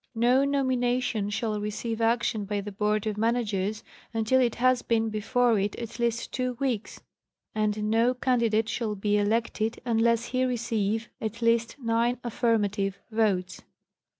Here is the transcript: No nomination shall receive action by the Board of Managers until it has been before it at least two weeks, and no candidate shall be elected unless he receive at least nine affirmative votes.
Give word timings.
No 0.15 0.43
nomination 0.43 1.29
shall 1.29 1.61
receive 1.61 2.01
action 2.01 2.45
by 2.45 2.59
the 2.59 2.71
Board 2.71 3.05
of 3.05 3.19
Managers 3.19 3.83
until 4.15 4.39
it 4.41 4.55
has 4.55 4.81
been 4.81 5.09
before 5.09 5.59
it 5.59 5.75
at 5.75 5.99
least 5.99 6.31
two 6.31 6.53
weeks, 6.53 7.01
and 7.53 7.87
no 7.91 8.15
candidate 8.15 8.67
shall 8.67 8.95
be 8.95 9.19
elected 9.19 9.79
unless 9.85 10.25
he 10.29 10.43
receive 10.43 11.07
at 11.21 11.43
least 11.43 11.75
nine 11.79 12.17
affirmative 12.23 12.97
votes. 13.11 13.61